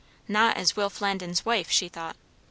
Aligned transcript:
Not 0.27 0.57
as 0.57 0.75
Will 0.75 0.89
Flandin's 0.89 1.45
wife, 1.45 1.69
she 1.69 1.87
thought! 1.87 2.15